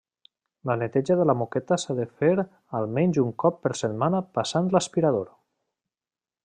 La 0.69 0.75
neteja 0.83 1.17
de 1.19 1.27
la 1.31 1.35
moqueta 1.41 1.77
s'ha 1.83 1.97
de 1.99 2.07
fer 2.21 2.31
almenys 2.81 3.21
un 3.27 3.31
cop 3.45 3.63
per 3.67 3.75
setmana 3.85 4.25
passant 4.39 4.75
l'aspirador. 4.77 5.33